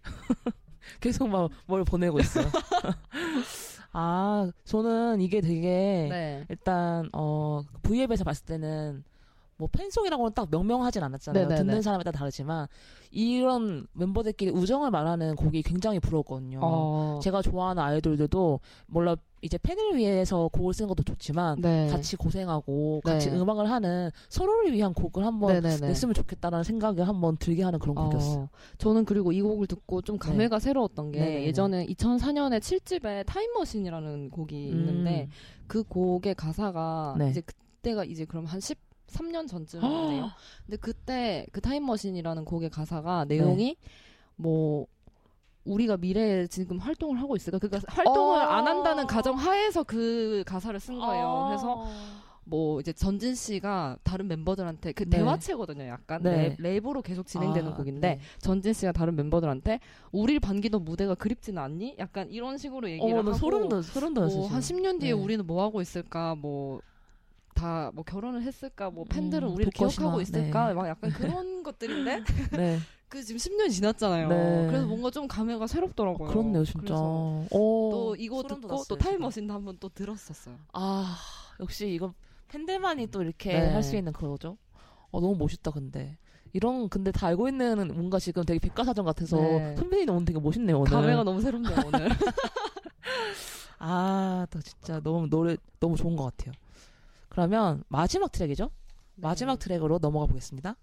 [1.00, 2.46] 계속 막 뭘 보내고 있어요.
[3.96, 6.44] 아, 저는 이게 되게 네.
[6.48, 9.04] 일단 어 V앱에서 봤을 때는
[9.56, 11.48] 뭐 팬송이라고는 딱 명명하진 않았잖아요.
[11.48, 11.62] 네네네.
[11.62, 12.66] 듣는 사람에 따라 다르지만
[13.10, 16.58] 이런 멤버들끼리 우정을 말하는 곡이 굉장히 부러웠거든요.
[16.62, 17.20] 어.
[17.22, 21.88] 제가 좋아하는 아이돌들도 몰라 이제 팬을 위해서 곡을 쓰는 것도 좋지만 네.
[21.88, 23.36] 같이 고생하고 같이 네.
[23.36, 25.86] 음악을 하는 서로를 위한 곡을 한번 네네네.
[25.86, 28.44] 냈으면 좋겠다라는 생각이 한번 들게 하는 그런 곡이었어요.
[28.44, 28.48] 어,
[28.78, 31.44] 저는 그리고 이 곡을 듣고 좀 감회가 새로웠던 게 네네네.
[31.44, 35.28] 예전에 2004년에 7집에 타임머신이라는 곡이 있는데
[35.66, 37.30] 그 곡의 가사가 네.
[37.30, 38.60] 이제 그때가 이제 그럼 한
[39.14, 40.30] 13년 전쯤인데요.
[40.66, 43.76] 근데 그때 그 타임머신이라는 곡의 가사가 내용이
[44.36, 44.86] 뭐
[45.64, 47.58] 우리가 미래에 지금 활동을 하고 있을까?
[47.58, 48.42] 그러니까 활동을 어.
[48.42, 51.26] 안 한다는 가정 하에서 그 가사를 쓴 거예요.
[51.26, 51.48] 아.
[51.48, 51.86] 그래서
[52.46, 55.16] 뭐 이제 전진 씨가 다른 멤버들한테 그 네.
[55.18, 55.84] 대화체거든요.
[55.84, 56.54] 약간 네.
[56.58, 58.20] 랩, 랩으로 계속 진행되는 아, 곡인데 네.
[58.38, 59.80] 전진 씨가 다른 멤버들한테
[60.12, 61.96] 우리를 반기던 무대가 그립지는 않니?
[61.98, 64.36] 약간 이런 식으로 얘기를 나 하고 소름 돋 소름 돋았어.
[64.36, 65.12] 뭐한 10년 뒤에 네.
[65.12, 66.34] 우리는 뭐 하고 있을까?
[66.34, 66.82] 뭐
[67.54, 68.90] 다 뭐 결혼을 했을까?
[68.90, 70.68] 뭐 팬들은 음, 우리를 독것이나, 기억하고 있을까?
[70.68, 70.74] 네.
[70.74, 72.22] 막 약간 그런 것들인데
[72.56, 72.78] 네.
[73.08, 74.28] 그 지금 10년이 지났잖아요.
[74.28, 74.66] 네.
[74.68, 76.28] 그래서 뭔가 좀 감회가 새롭더라고요.
[76.28, 76.94] 그렇네요, 진짜.
[76.94, 78.96] 어, 또 이거 듣고 돋았어요, 또.
[78.96, 80.58] 타임머신도 한번 또 들었었어요.
[80.72, 81.16] 아,
[81.60, 82.12] 역시 이거
[82.48, 83.72] 팬들만이 또 이렇게 네.
[83.72, 84.56] 할수 있는 그거죠.
[85.12, 86.18] 어, 너무 멋있다, 근데.
[86.52, 89.76] 이런, 근데 다 알고 있는 뭔가 지금 되게 백과사전 같아서 네.
[89.76, 90.90] 선배님 오늘 되게 멋있네요, 오늘.
[90.90, 92.08] 감회가 너무 새롭네요 오늘.
[93.78, 96.52] 아, 또 진짜 너무 노래, 너무 좋은 것 같아요.
[97.34, 98.70] 그러면 마지막 트랙이죠?
[99.16, 99.22] 네.
[99.26, 100.76] 마지막 트랙으로 넘어가 보겠습니다.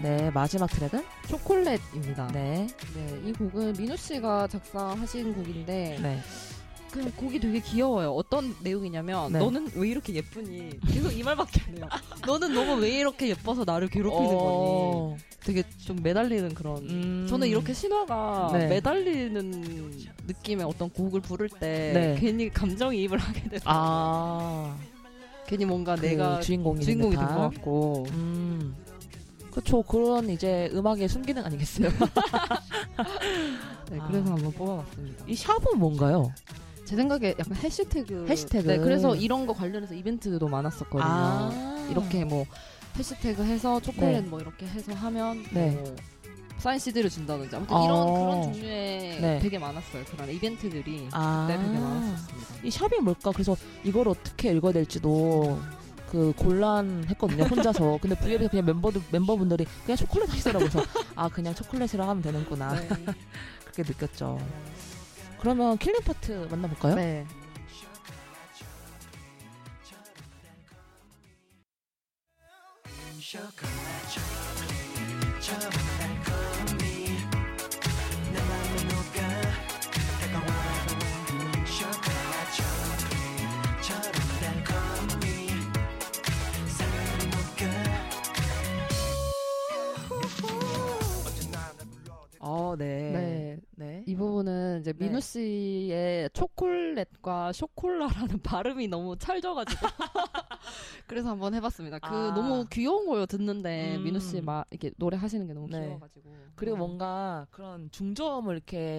[0.00, 1.04] 네, 마지막 트랙은?
[1.26, 2.28] 초콜릿입니다.
[2.28, 2.68] 네.
[2.94, 3.22] 네.
[3.24, 6.20] 이 곡은 민우 씨가 작사하신 곡인데 네.
[6.90, 8.12] 그냥 곡이 되게 귀여워요.
[8.12, 9.38] 어떤 내용이냐면 네.
[9.38, 10.80] 너는 왜 이렇게 예쁘니?
[10.88, 11.88] 계속 이 말밖에 안 해요.
[12.26, 14.38] 너는 너무 왜 이렇게 예뻐서 나를 괴롭히는 거니?
[14.40, 16.78] 어, 되게 좀 매달리는 그런.
[16.88, 17.26] 음.
[17.28, 18.66] 저는 이렇게 신화가 네.
[18.68, 19.90] 매달리는
[20.26, 22.16] 느낌의 어떤 곡을 부를 때 네.
[22.20, 24.76] 괜히 감정이입을 하게 돼서 아,
[25.46, 27.40] 괜히 뭔가 그 내가 주인공이 주인공이 된된 것.
[27.50, 28.76] 같고 음.
[29.50, 29.82] 그쵸.
[29.82, 31.88] 그런 이제 음악의 순기능 아니겠어요?
[33.90, 34.06] 네, 아.
[34.06, 35.24] 그래서 한번 뽑아봤습니다.
[35.26, 36.32] 이 샵은 뭔가요?
[36.90, 38.66] 제 생각에 약간 해시태그 해시태그.
[38.66, 41.04] 네, 그래서 이런 거 관련해서 이벤트도 많았었거든요.
[41.04, 41.86] 아.
[41.88, 42.44] 이렇게 뭐
[42.98, 44.28] 해시태그 해서 초콜릿 네.
[44.28, 45.70] 뭐 이렇게 해서 하면 네.
[45.70, 45.94] 뭐
[46.58, 47.84] 사인 CD를 준다든지 아무튼 어.
[47.84, 49.38] 이런 그런 종류의 네.
[49.38, 50.04] 되게 많았어요.
[50.06, 51.46] 그런 이벤트들이 아.
[51.48, 52.54] 네, 되게 많았었습니다.
[52.64, 53.30] 이 샵이 뭘까?
[53.30, 55.60] 그래서 이걸 어떻게 읽어야 될지도
[56.10, 62.08] 그 곤란했거든요 혼자서 근데 V앱에서 그냥 멤버들 멤버분들이 그냥 초콜릿 하시더라고요 그래서 아 그냥 초콜릿이라
[62.08, 62.88] 하면 되는구나 네.
[63.62, 64.40] 그렇게 느꼈죠
[65.40, 66.94] 그러면 킬링 파트 만나볼까요?
[66.94, 67.26] 네.
[73.20, 73.70] Chocolate,
[74.10, 75.79] chocolate, chocolate.
[92.42, 93.10] 어, 네.
[93.12, 93.58] 네.
[93.76, 94.04] 네.
[94.06, 95.06] 이 부분은 이제 네.
[95.06, 99.86] 민우 씨의 초콜릿과 쇼콜라라는 발음이 너무 찰져가지고
[101.06, 101.98] 그래서 한번 해봤습니다.
[101.98, 102.32] 그 아.
[102.34, 104.04] 너무 귀여운 거예요 듣는데 음.
[104.04, 105.80] 민우 씨 막 이렇게 노래 하시는 게 너무 네.
[105.80, 106.78] 귀여워가지고 그리고 음.
[106.78, 108.98] 뭔가 그런 중저음을 이렇게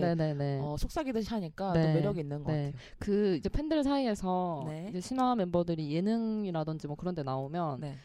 [0.61, 1.81] 어, 속삭이듯이 하니까 네.
[1.81, 2.71] 또 매력이 있는 것 네.
[2.73, 2.81] 같아요.
[2.99, 4.87] 그 이제 팬들 사이에서 네.
[4.89, 7.95] 이제 신화 멤버들이 예능이라든지 뭐 그런 데 나오면 네.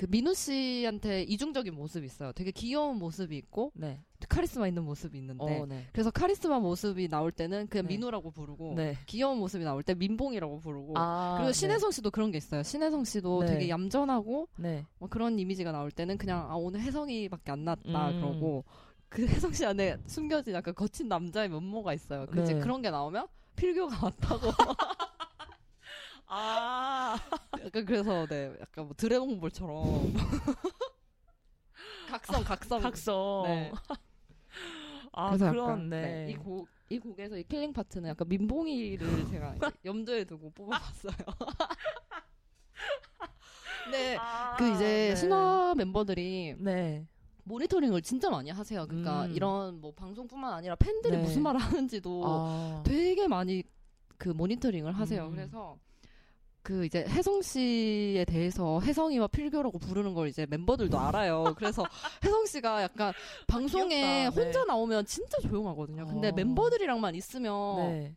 [0.00, 2.32] 그 민우 씨한테 이중적인 모습이 있어요.
[2.32, 4.00] 되게 귀여운 모습이 있고 네.
[4.30, 5.84] 카리스마 있는 모습이 있는데 어, 네.
[5.92, 7.96] 그래서 카리스마 모습이 나올 때는 그냥 네.
[7.96, 8.96] 민우라고 부르고 네.
[9.04, 12.62] 귀여운 모습이 나올 때 민봉이라고 부르고 아, 그리고 신혜성 씨도 그런 게 있어요.
[12.62, 13.46] 신혜성 씨도 네.
[13.48, 14.86] 되게 얌전하고 네.
[14.98, 18.20] 뭐 그런 이미지가 나올 때는 그냥 아 오늘 혜성이밖에 안 났다 음.
[18.22, 18.64] 그러고
[19.10, 22.24] 그 혜성 씨 안에 숨겨진 약간 거친 남자의 면모가 있어요.
[22.30, 22.60] 그 이제 네.
[22.60, 24.50] 그런 게 나오면 필교가 왔다고
[26.30, 27.18] 아.
[27.64, 30.14] 약간 그래서 네 약간 뭐 드래곤볼처럼
[32.08, 33.42] 각성 각성 각성.
[33.46, 33.72] 네.
[35.12, 36.28] 아, 그런 약간, 네.
[36.30, 41.12] 이 곡, 이 곡에서 이 killing 파트는 약간 민봉이를 제가 염두에 두고 뽑아봤어요.
[43.90, 45.16] 네, 아, 그 이제 네.
[45.16, 47.06] 신화 멤버들이 네.
[47.42, 48.86] 모니터링을 진짜 많이 하세요.
[48.86, 49.34] 그러니까 음.
[49.34, 51.22] 이런 뭐 방송뿐만 아니라 팬들이 네.
[51.22, 52.82] 무슨 말을 하는지도 아.
[52.86, 53.64] 되게 많이
[54.16, 55.26] 그 모니터링을 하세요.
[55.26, 55.32] 음.
[55.32, 55.76] 그래서
[56.62, 61.54] 그 이제 혜성 씨에 대해서 혜성이와 필교라고 부르는 걸 이제 멤버들도 알아요.
[61.56, 61.84] 그래서
[62.24, 63.12] 혜성 씨가 약간
[63.46, 64.30] 방송에 귀엽다.
[64.30, 64.44] 네.
[64.44, 66.06] 혼자 나오면 진짜 조용하거든요.
[66.06, 66.32] 근데 어.
[66.32, 68.14] 멤버들이랑만 있으면 네.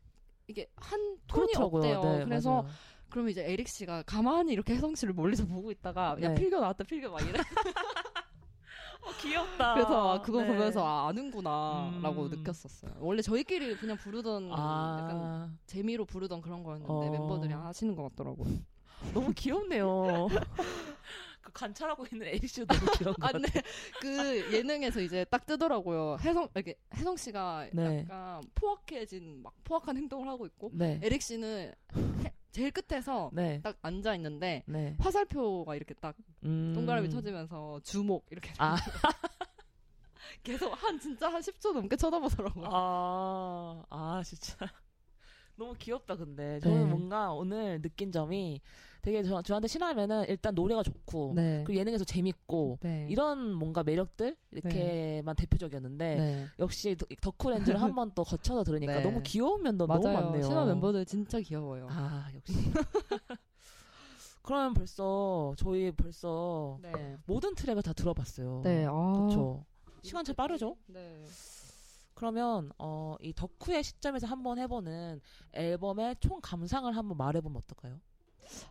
[0.48, 1.98] 이게 한 톤이 그렇더라고요.
[1.98, 2.18] 없대요.
[2.20, 2.70] 네, 그래서 맞아요.
[3.10, 6.36] 그러면 이제 에릭 씨가 가만히 이렇게 혜성 씨를 멀리서 보고 있다가 야 네.
[6.36, 7.40] 필교 나왔다 필교 막 이래.
[9.12, 9.74] 귀엽다.
[9.76, 10.48] 그래서 아, 그거 네.
[10.48, 12.30] 보면서 아, 아는구나라고 음.
[12.30, 12.94] 느꼈었어요.
[13.00, 15.54] 원래 저희끼리 그냥 부르던 약간 아.
[15.66, 17.12] 재미로 부르던 그런 거였는데 어.
[17.12, 18.48] 멤버들이 하시는 것 같더라고요.
[19.13, 20.28] 너무 귀엽네요.
[21.42, 23.42] 그 관찰하고 있는 에리씨 너무 귀여운 것 아, 같아요.
[23.42, 23.62] 근데
[24.00, 26.18] 그 예능에서 이제 딱 뜨더라고요.
[26.22, 28.06] 혜성, 이렇게 혜성 씨가 네.
[28.10, 31.02] 약간 포악해진, 막 포악한 행동을 하고 있고, 네.
[31.04, 31.74] 에릭 씨는
[32.24, 33.60] 해- 제일 끝에서 네.
[33.63, 34.96] 딱 앉아 있는데, 네.
[35.00, 36.72] 화살표가 이렇게 딱 음.
[36.76, 38.76] 동그라미 쳐지면서 주목 이렇게 아.
[40.44, 42.66] 계속 한 진짜 한 10초 넘게 쳐다보더라고요.
[42.72, 44.68] 아, 아, 진짜.
[45.56, 46.60] 너무 귀엽다, 근데.
[46.62, 46.86] 저는 네.
[46.86, 48.60] 뭔가 오늘 느낀 점이
[49.02, 51.63] 되게 저, 저한테 신하면은 일단 노래가 좋고, 네.
[51.66, 53.08] 그리고 예능에서 재밌고, 네.
[53.10, 54.36] 이런 뭔가 매력들?
[54.52, 56.46] 이렇게만 대표적이었는데, 네.
[56.60, 59.04] 역시 더- 덕후렌즈를 한 번 또 거쳐서 들으니까 네.
[59.04, 60.22] 너무 귀여운 면도 너무 맞아요.
[60.22, 60.44] 많네요.
[60.44, 61.88] 신화 멤버들 진짜 귀여워요.
[61.89, 62.54] 아, 역시.
[64.42, 67.18] 그러면 벌써, 저희 벌써 네.
[67.26, 68.62] 모든 트랙을 다 들어봤어요.
[68.63, 68.86] 네.
[68.89, 69.26] 아.
[69.28, 69.66] 그쵸.
[70.02, 70.76] 시간 참 빠르죠?
[70.88, 71.24] 네.
[72.28, 75.20] 그러면 어, 이 덕후의 시점에서 한번 해보는
[75.52, 78.00] 앨범의 총 감상을 한번 말해보면 어떨까요?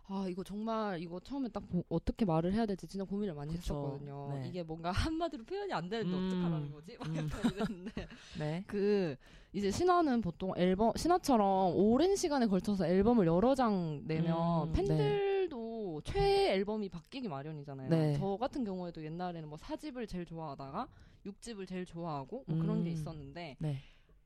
[0.07, 3.75] 아 이거 정말 이거 처음에 딱 보- 어떻게 말을 해야 될지 진짜 고민을 많이 그쵸.
[3.75, 4.39] 했었거든요.
[4.41, 4.47] 네.
[4.49, 6.25] 이게 뭔가 한마디로 표현이 안 되는데 음.
[6.25, 6.97] 어떡하라는 거지?
[6.97, 7.29] 막 음.
[7.53, 8.07] 이랬는데
[8.39, 8.63] 네.
[8.65, 9.15] 그
[9.51, 16.53] 이제 신화는 보통 앨범 신화처럼 오랜 시간에 걸쳐서 앨범을 여러 장 내면 음, 팬들도 최애
[16.55, 17.89] 앨범이 바뀌기 마련이잖아요.
[17.89, 18.15] 네.
[18.17, 20.87] 저 같은 경우에도 옛날에는 뭐 사집을 제일 좋아하다가
[21.25, 22.93] 육집을 제일 좋아하고 뭐 그런 게 음.
[22.93, 23.77] 있었는데 네.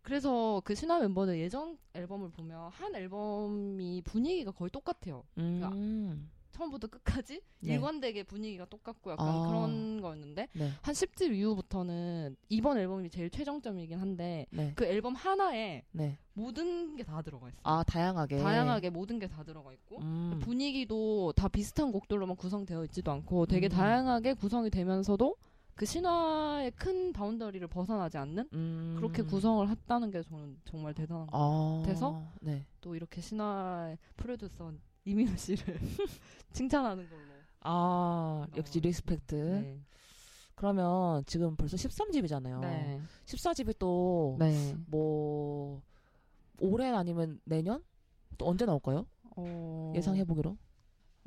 [0.01, 5.23] 그래서 그 신화 멤버들 예전 앨범을 보면 한 앨범이 분위기가 거의 똑같아요.
[5.37, 6.29] 음.
[6.51, 7.73] 처음부터 끝까지 네.
[7.73, 9.47] 일관되게 분위기가 똑같고 약간 아.
[9.47, 10.71] 그런 거였는데 네.
[10.81, 14.71] 한 10집 이후부터는 이번 앨범이 제일 최종점이긴 한데 네.
[14.75, 16.17] 그 앨범 하나에 네.
[16.33, 17.61] 모든 게 다 들어가 있어요.
[17.63, 18.37] 아, 다양하게.
[18.37, 20.39] 다양하게 모든 게 다 들어가 있고 음.
[20.41, 23.69] 분위기도 다 비슷한 곡들로만 구성되어 있지도 않고 되게 음.
[23.69, 25.35] 다양하게 구성이 되면서도
[25.77, 28.95] 그 신화의 큰 boundary를 벗어나지 않는 음.
[28.97, 31.81] 그렇게 구성을 했다는 게 저는 정말 대단한 것 같아요.
[31.81, 31.83] 아.
[31.85, 32.23] 돼서?
[32.41, 32.65] 네.
[32.81, 34.73] 또 이렇게 신화의 프로듀서
[35.05, 35.63] 이민우 씨를
[36.51, 37.21] 칭찬하는 걸로.
[37.61, 39.35] 아, 역시 어, respect.
[39.35, 39.79] 네.
[40.55, 42.59] 그러면 지금 벌써 13집이잖아요.
[42.61, 42.99] 네.
[43.25, 44.75] 14집이 또, 네.
[44.87, 45.83] 뭐,
[46.59, 47.83] 올해 아니면 내년?
[48.39, 49.05] 또 언제 나올까요?
[49.35, 49.93] 어...
[49.95, 50.57] 예상해보기로.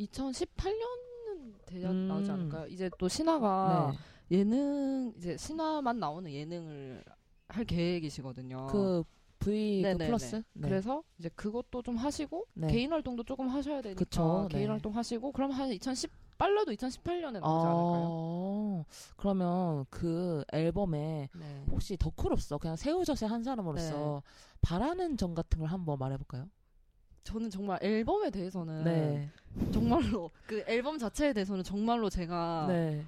[0.01, 2.09] 2018년은 돼야 음.
[2.09, 2.67] 나오지 않을까요?
[2.67, 3.99] 이제 또 신화가 네.
[4.31, 7.05] 예능 이제 신화만 나오는 예능을
[7.49, 8.67] 할 계획이시거든요.
[8.67, 9.03] 그
[9.41, 9.99] V 그.
[9.99, 10.43] 플러스?
[10.53, 10.69] 네.
[10.69, 12.69] 그래서 이제 그것도 좀 하시고 네.
[12.69, 14.71] 개인 활동도 조금 하셔야 되니까 그쵸, 개인 네.
[14.71, 18.15] 활동 하시고 그럼 한 2010 빨라도 2018년에 나오지 않을까요?
[18.17, 18.85] 아,
[19.17, 21.65] 그러면 그 앨범에 네.
[21.71, 24.23] 혹시 덕후로서 그냥 새우젓의 한 사람으로서
[24.63, 26.49] 바라는 점 같은 걸 한번 말해볼까요?
[27.25, 29.31] 저는 정말 앨범에 대해서는 네.
[29.71, 33.05] 정말로 그 앨범 자체에 대해서는 정말로 제가 네.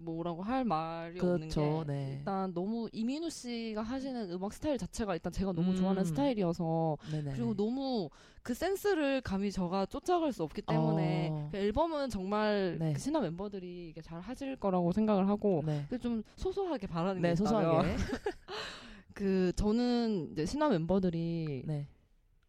[0.00, 1.84] 뭐라고 할 말이 없는 게 그렇죠.
[1.86, 2.16] 네.
[2.18, 5.76] 일단 너무 이민우 씨가 하시는 음악 스타일 자체가 일단 제가 너무 음.
[5.76, 7.32] 좋아하는 스타일이어서 네네.
[7.32, 8.10] 그리고 너무
[8.42, 11.48] 그 센스를 감히 저가 쫓아갈 수 없기 때문에 어.
[11.50, 12.92] 그 앨범은 정말 네.
[12.92, 15.86] 그 신화 멤버들이 이게 잘 하실 거라고 생각을 하고 네.
[15.88, 17.96] 그좀 소소하게 바라는 네, 게 있다면 소소하게.
[19.14, 21.86] 그 저는 이제 신화 멤버들이 네.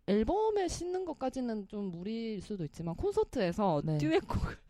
[0.07, 3.97] 앨범에 싣는 것까지는 좀 무리일 수도 있지만 콘서트에서 네.
[3.97, 4.64] 듀엣곡을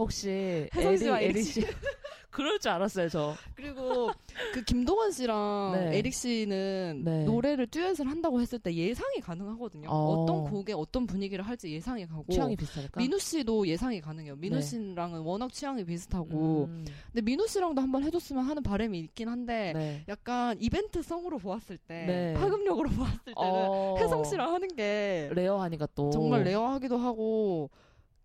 [0.00, 1.60] 혹시 혜성 씨와 에릭 씨
[2.30, 3.34] 그럴 줄 알았어요, 저.
[3.54, 4.10] 그리고
[4.54, 5.98] 그 김동완 씨랑 네.
[5.98, 7.24] 에릭 씨는 네.
[7.24, 9.88] 노래를 듀엣을 한다고 했을 때 예상이 가능하거든요.
[9.90, 10.22] 어.
[10.22, 10.26] 어.
[10.26, 13.00] 떤 곡에 어떤 분위기를 할지 예상이 가고 취향이 비슷하니까.
[13.00, 14.36] 민우 씨도 예상이 가능해요.
[14.36, 14.62] 민우 네.
[14.62, 20.04] 씨랑은 워낙 취향이 비슷하고 음, 근데 민우 씨랑도 한번 해줬으면 하는 바람이 있긴 한데 네.
[20.08, 22.34] 약간 이벤트성으로 보았을 때 네.
[22.34, 27.70] 파급력으로 보았을 때는 어, 혜성 씨랑 하는 게 rare하니까 또 정말 rare하기도 하고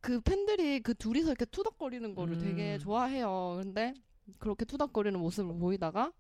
[0.06, 2.40] 그 팬들이 그 둘이서 이렇게 투닥거리는 거를 음.
[2.40, 3.60] 되게 좋아해요.
[3.64, 3.96] 근데
[4.38, 6.14] 그렇게 투닥거리는 모습을 보이다가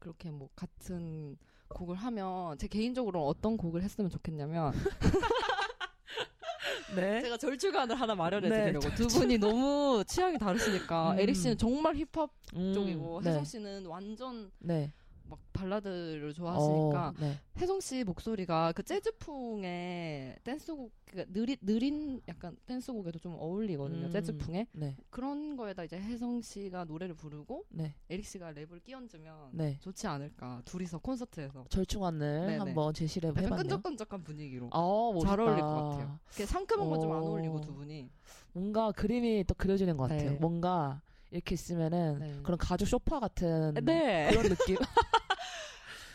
[0.00, 4.72] 그렇게 뭐 같은 곡을 하면 제 개인적으로 어떤 곡을 했으면 좋겠냐면
[6.96, 7.22] 네.
[7.22, 11.20] 제가 절충안을 하나 마련해 네, 드리려고 두 분이 너무 취향이 다르시니까 음.
[11.20, 13.30] 에릭 씨는 정말 힙합 음, 쪽이고 네.
[13.30, 14.92] 혜성 씨는 완전 네.
[15.32, 17.38] 막 발라드를 좋아하시니까 어, 네.
[17.58, 24.06] 혜성 씨 목소리가 그 재즈풍의 댄스곡 그러니까 느리, 느린 약간 댄스곡에도 좀 어울리거든요.
[24.06, 24.10] 음.
[24.10, 24.96] 재즈풍에 네.
[25.10, 27.94] 그런 거에다 이제 혜성 씨가 노래를 부르고 네.
[28.10, 29.78] 에릭 씨가 랩을 끼얹으면 네.
[29.80, 32.60] 좋지 않을까 둘이서 콘서트에서 절충안을.
[32.60, 33.56] 한번 제시를 해봤네요.
[33.56, 35.18] 끈적끈적한 분위기로 어.
[35.22, 36.18] 잘 어울릴 것 같아요.
[36.46, 37.26] 상큼한 건 좀안 어.
[37.26, 38.10] 어울리고 두 분이
[38.52, 40.32] 뭔가 그림이 또 그려지는 것 같아요.
[40.32, 40.36] 네.
[40.36, 42.40] 뭔가 이렇게 있으면은 네.
[42.42, 44.28] 그런 가죽 소파 같은 네.
[44.30, 44.76] 그런 느낌.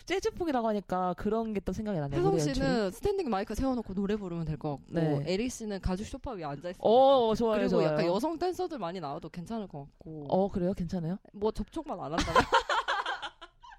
[0.08, 2.32] 재즈풍이라고 하니까 그런 게 또 생각이 나네요.
[2.32, 2.54] 혜성.
[2.54, 5.24] 씨는 standing 마이크 세워놓고 노래 부르면 될 것 같고 네.
[5.28, 6.80] 에릭 씨는 가죽 소파 위에 앉아 있어요.
[6.80, 7.88] 어, 좋아요, 그리고 좋아요.
[7.90, 10.74] 약간 여성 댄서들 많이 나와도 괜찮을 것 같고 어, 그래요?
[10.74, 11.18] 괜찮아요?
[11.34, 12.42] 뭐 접촉만 안 한다면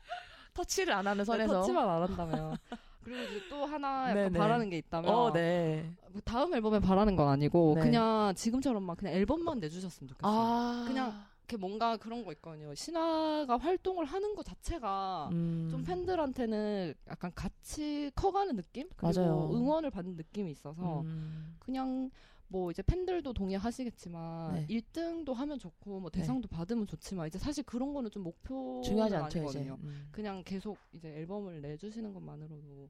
[0.55, 1.55] 터치를 안 하는 네, 선에서.
[1.61, 2.57] 터치만 안 한다면
[3.05, 4.39] 그리고 이제 또 하나 약간 네네.
[4.39, 5.91] 바라는 게 있다면 어, 네.
[6.11, 7.81] 뭐 다음 앨범에 바라는 건 아니고 네.
[7.83, 10.31] 그냥 지금처럼만 그냥 앨범만 내주셨으면 좋겠어요.
[10.31, 10.85] 아.
[10.87, 12.75] 그냥 이렇게 뭔가 그런 거 있거든요.
[12.75, 15.69] 신화가 활동을 하는 것 자체가 음.
[15.71, 18.87] 좀 팬들한테는 약간 같이 커가는 느낌?
[18.97, 19.51] 그리고 맞아요.
[19.55, 21.57] 응원을 받는 느낌이 있어서 음.
[21.59, 22.11] 그냥
[22.49, 24.67] 뭐 이제 팬들도 동의하시겠지만 네.
[24.67, 29.17] 1등도 하면 좋고 뭐 대상도 받으면 좋지만 이제 사실 그런 거는 좀 목표는 중요하지.
[29.17, 29.79] 아니거든요.
[29.83, 30.09] 음.
[30.11, 32.89] 그냥 계속 이제 앨범을 내주시는 것만으로도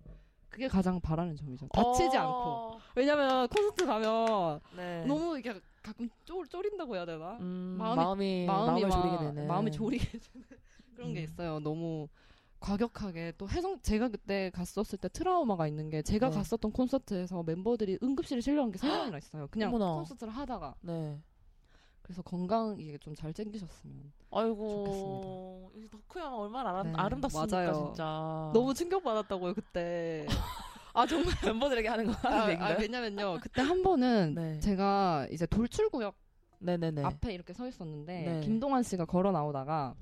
[0.48, 1.68] 그게 가장 바라는 점이죠.
[1.68, 2.20] 다치지 어.
[2.20, 2.80] 않고.
[2.96, 5.04] 왜냐면 콘서트 가면 네.
[5.06, 7.36] 너무 이렇게 가끔 쫄, 쫄인다고 해야 되나?
[7.40, 9.46] 음, 마음이- 마음이, 마음이, 막- 졸이게 되는.
[9.46, 10.46] 마음이 졸이게 되는
[10.94, 11.24] 그런 게 음.
[11.24, 11.60] 있어요.
[11.60, 12.08] 너무
[12.60, 16.36] 과격하게 또 해성 제가 그때 갔었을 때 트라우마가 있는 게 제가 네.
[16.36, 19.46] 갔었던 콘서트에서 멤버들이 응급실에 실려간 게세 명이나 있어요.
[19.50, 19.94] 그냥 어머나.
[19.94, 21.20] 콘서트를 하다가 네.
[22.08, 25.70] 그래서 건강 이게 좀 잘 챙기셨으면 아이고.
[25.74, 27.72] 이 덕후 형 얼마나 아름, 네, 아름답습니까, 맞아요.
[27.86, 28.04] 진짜.
[28.54, 30.26] 너무 충격 받았다고요 그때.
[30.94, 32.76] 아 정말 멤버들에게 하는 거 아, 아?
[32.78, 34.58] 왜냐면요 그때 한 번은 네.
[34.60, 36.14] 제가 이제 돌출구역
[36.60, 37.04] 네네네.
[37.04, 38.40] 앞에 이렇게 서 있었는데 네.
[38.40, 39.94] 김동완 씨가 걸어 나오다가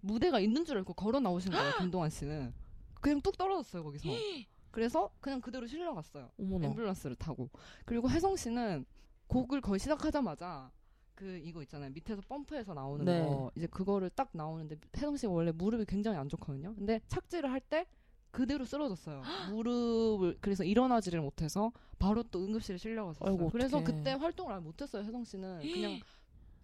[0.00, 2.52] 무대가 있는 줄 알고 걸어 나오신 거예요 김동완 씨는
[3.00, 4.08] 그냥 뚝 떨어졌어요 거기서
[4.72, 6.68] 그래서 그냥 그대로 실려갔어요 어머나.
[6.68, 7.48] 앰뷸런스를 타고
[7.86, 8.84] 그리고 혜성 씨는
[9.28, 10.70] 곡을 거의 시작하자마자
[11.14, 11.90] 그 이거 있잖아요.
[11.90, 13.20] 밑에서 펌프에서 나오는 네.
[13.20, 13.50] 거.
[13.54, 16.74] 이제 그거를 딱 나오는데 혜성 씨가 원래 무릎이 굉장히 안 좋거든요.
[16.74, 17.86] 근데 착지를 할 때
[18.32, 19.22] 그대로 쓰러졌어요.
[19.54, 23.28] 무릎을 그래서 일어나지를 못해서 바로 또 응급실에 실려갔었어요.
[23.30, 23.98] 아이고, 그래서 어떡해.
[23.98, 25.60] 그때 활동을 아예 못했어요 혜성 씨는.
[25.72, 26.00] 그냥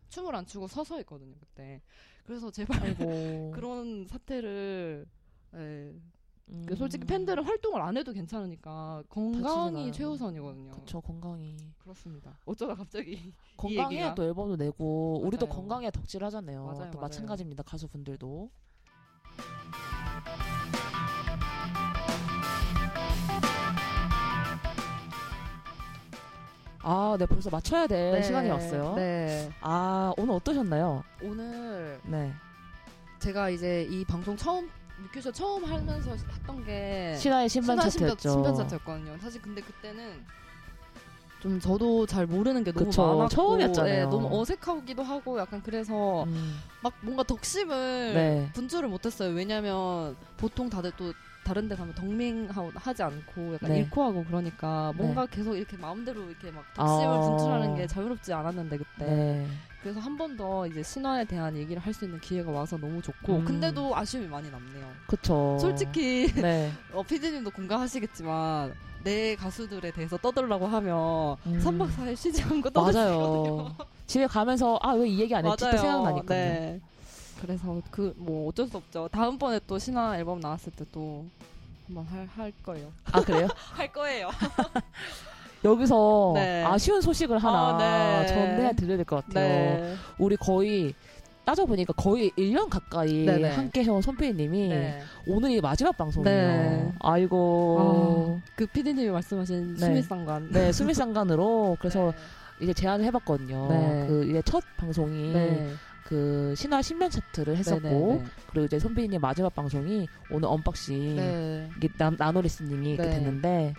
[0.09, 1.83] 춤을 안 추고 서서 했거든요 그때.
[2.25, 2.79] 그래서 제발.
[3.55, 5.07] 그런 사태를
[5.55, 5.95] 예,
[6.51, 6.65] 음.
[6.67, 10.71] 그 솔직히 팬들은 활동을 안 해도 괜찮으니까 건강이 최우선이거든요.
[10.73, 11.57] 그쵸, 건강이.
[11.79, 12.39] 그렇습니다.
[12.47, 14.15] 어쩌다 갑자기 건강해야.
[14.15, 15.57] 또 앨범도 내고, 우리도 맞아요.
[15.61, 16.65] 건강해야 덕질 하잖아요.
[16.65, 17.01] 맞아요, 또 맞아요.
[17.01, 18.51] 마찬가지입니다, 가수분들도.
[26.83, 28.95] 아, 네, 벌써 맞춰야 될 시간이 왔어요.
[28.95, 29.51] 네.
[29.61, 31.03] 아, 오늘 어떠셨나요?
[31.23, 32.33] 오늘 네.
[33.19, 34.71] 제가 이제 이 방송 처음
[35.03, 38.31] 뮤큐쇼 처음 하면서 했던 게 신화의 신변- 차트였죠.
[38.31, 39.17] 신변 차트였거든요.
[39.21, 40.25] 사실 근데 그때는
[41.41, 43.95] 좀 저도 잘 모르는 게 너무 그쵸, 많았고 처음이었잖아요.
[44.07, 48.51] 네, 너무 어색하기도 하고 약간 그래서 음, 막 뭔가 덕심을 네.
[48.55, 49.31] 분출을 못했어요.
[49.35, 51.13] 왜냐면 보통 다들 또
[51.45, 53.79] 다른 데 가면 덕밍하고 하지 않고 약간 네.
[53.79, 57.21] 잃고 하고 그러니까 뭔가 계속 이렇게 마음대로 이렇게 막 덕심을 아.
[57.21, 59.47] 분출하는 게 자유롭지 않았는데 그때 네.
[59.83, 63.37] 그래서 한 번 더 이제 신화에 대한 얘기를 할 수 있는 기회가 와서 너무 좋고
[63.37, 63.45] 음.
[63.45, 64.91] 근데도 아쉬움이 많이 남네요.
[65.07, 65.57] 그쵸.
[65.61, 66.71] 솔직히 네.
[66.93, 71.61] 어, 피디님도 공감하시겠지만 내 가수들에 대해서 떠들라고 하면 음.
[71.63, 73.57] 3박 4일 쉬지 않고 떠들거든요.
[73.57, 73.77] 맞아요.
[74.07, 76.27] 집에 가면서 아 왜 이 얘기 안 했지 또 생각나니까요.
[76.53, 76.81] 네.
[77.41, 79.09] 그래서 그 뭐 어쩔 수 없죠.
[79.13, 81.25] 다음번에 또 신화 앨범 나왔을 때 또
[81.87, 82.93] 한번 할, 할 거예요.
[83.13, 83.47] 아 그래요?
[83.55, 84.31] 할 거예요.
[85.65, 86.65] 여기서 네.
[86.65, 88.27] 아쉬운 소식을 하나 아, 네.
[88.29, 89.49] 전해야 드려야 될 것 같아요.
[89.81, 89.95] 네.
[90.19, 90.95] 우리 거의
[91.45, 93.51] 따져보니까 거의 1년 가까이 네네.
[93.51, 95.01] 함께 해온 손PD님이 네.
[95.27, 96.37] 오늘이 마지막 방송이에요.
[96.37, 96.93] 네.
[97.01, 98.39] 아이고.
[98.55, 99.81] 그 피디님이 말씀하신 네.
[99.81, 100.51] 수미상관.
[100.53, 102.13] 네, 수미상관으로 그래서
[102.61, 103.69] 이제 제안을 해봤거든요.
[103.71, 104.07] 네.
[104.09, 105.71] 그 이제 첫 방송이 네.
[106.05, 108.25] 그 신화 신변 차트를 했었고 네.
[108.51, 111.69] 그리고 이제 손PD님 마지막 방송이 오늘 unboxing 네.
[111.77, 113.17] 이게 나, 나노리스님이 이렇게 네.
[113.17, 113.75] 됐는데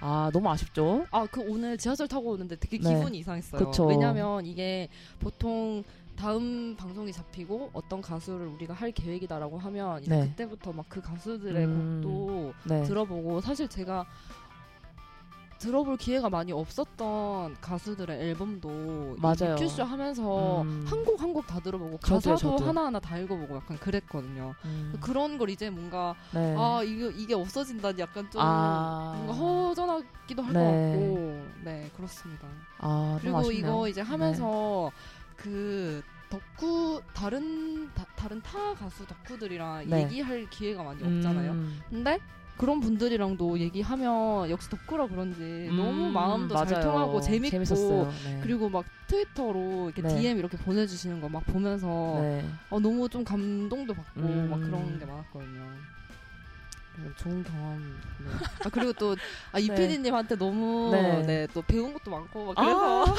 [0.00, 1.04] 아 너무 아쉽죠.
[1.10, 2.94] 아, 그 오늘 지하철 타고 오는데 되게 네.
[2.94, 3.64] 기분이 이상했어요.
[3.64, 3.86] 그쵸.
[3.86, 5.82] 왜냐면 이게 보통
[6.16, 10.28] 다음 방송이 잡히고 어떤 가수를 우리가 할 계획이다라고 하면 이제 네.
[10.28, 12.00] 그때부터 막 그 가수들의 음.
[12.02, 12.82] 곡도 네.
[12.84, 14.04] 들어보고 사실 제가
[15.58, 19.54] 들어볼 기회가 많이 없었던 가수들의 앨범도 이 맞아요.
[19.56, 20.84] 뮤큐쇼 하면서 음.
[20.88, 22.64] 한곡 한 곡 다 들어보고 가사도 저도.
[22.66, 24.54] 하나하나 다 읽어보고 약간 그랬거든요.
[24.64, 24.96] 음.
[25.00, 26.54] 그런 걸 이제 뭔가 네.
[26.56, 29.14] 아 이게 이게 없어진다니 약간 좀 아.
[29.16, 30.90] 뭔가 허전하기도 할것 네.
[30.92, 32.46] 같고 네 그렇습니다.
[32.78, 33.52] 아, 좀 그리고.
[33.52, 34.90] 이거 이제 하면서
[35.36, 40.02] 그 덕후 다른 다, 다른 타 가수 덕후들이랑 네.
[40.04, 41.16] 얘기할 기회가 많이 음.
[41.16, 41.56] 없잖아요.
[41.90, 42.18] 근데
[42.58, 46.82] 그런 분들이랑도 얘기하면 역시 덕후라 그런지 너무 음, 마음도 잘 맞아요.
[46.82, 48.12] 통하고 재밌고 재밌었어요.
[48.24, 48.40] 네.
[48.42, 50.08] 그리고 막 트위터로 이렇게 네.
[50.20, 52.44] DM 이렇게 보내주시는 거 막 보면서 네.
[52.70, 54.48] 어, 너무 좀 감동도 받고 음.
[54.50, 55.70] 막 그런 게 많았거든요.
[56.96, 57.78] 그래서 좋은 경험.
[58.18, 58.26] 네.
[58.64, 59.14] 아 그리고 또
[59.52, 59.74] 아, 이 네.
[59.74, 61.22] PD님한테 너무 네.
[61.22, 61.46] 네.
[61.54, 63.14] 또 배운 것도 많고 막 그래서 아,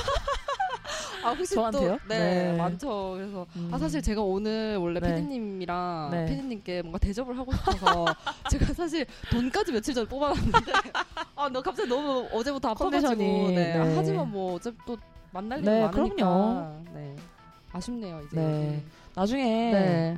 [1.27, 1.97] 혹시 저한테요?
[2.01, 2.17] 또 네,
[2.51, 2.57] 네.
[2.57, 3.13] 많죠.
[3.17, 3.69] 그래서 음.
[3.71, 5.15] 아 사실 제가 오늘 원래 네.
[5.15, 6.25] PD님이랑 네.
[6.25, 8.05] PD님께 뭔가 대접을 하고 싶어서
[8.49, 10.71] 제가 사실 돈까지 며칠 전에 뽑아놨는데
[11.35, 13.73] 아 너 갑자기 너무 어제부터 아파가지고 컨디션이, 네.
[13.73, 13.95] 네.
[13.95, 14.97] 하지만 뭐 어차피 또
[15.31, 16.83] 만날 일이 네, 많으니까 그럼요.
[16.93, 17.15] 네.
[17.71, 18.83] 아쉽네요 이제 네.
[19.15, 20.17] 나중에 네.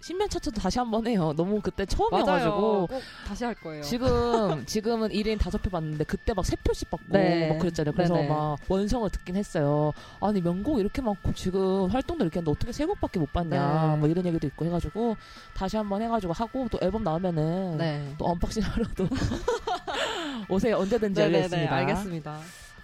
[0.00, 1.32] 신변 차트도 다시 한번 해요.
[1.36, 1.84] 너무 그때.
[1.84, 3.82] 처음이어가지고 꼭 다시 할 거예요.
[3.82, 7.48] 지금 지금은 1인 다섯 표 받는데 그때 막 세 표씩 받고 네.
[7.50, 7.92] 막 그랬잖아요.
[7.92, 8.28] 그래서 네네.
[8.28, 9.92] 막 원성을 듣긴 했어요.
[10.20, 13.96] 아니 명곡 이렇게 많고 지금 활동도 이렇게 했는데 어떻게 세 곡밖에 못 받냐 네.
[13.98, 15.16] 뭐 이런 얘기도 있고 해가지고
[15.54, 18.14] 다시 한번 해가지고 하고 또 앨범 나오면은 네.
[18.18, 19.06] 또 unboxing 하러도
[20.48, 21.72] 오세요 언제든지 열려있습니다.
[21.74, 22.40] 알겠습니다.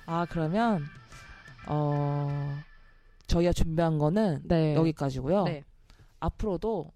[0.06, 0.84] 아 그러면
[1.66, 2.58] 어
[3.26, 4.74] 저희가 준비한 거는 네.
[4.74, 5.44] 여기까지고요.
[5.44, 5.64] 네.
[6.20, 6.92] 앞으로도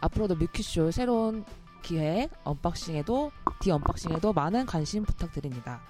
[0.00, 1.44] 앞으로도 뮤큐쇼 새로운
[1.82, 5.80] 기획 unboxing에도 The Unboxing에도 많은 관심 부탁드립니다.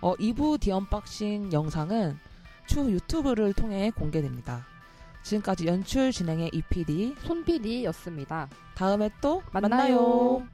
[0.00, 2.18] 어 2부 The Unboxing 영상은
[2.66, 4.66] 추후 유튜브를 통해 공개됩니다.
[5.22, 8.48] 지금까지 연출 진행의 EPD 손 PD였습니다.
[8.76, 9.68] 다음에 또 만나요.
[9.68, 10.46] 만나요.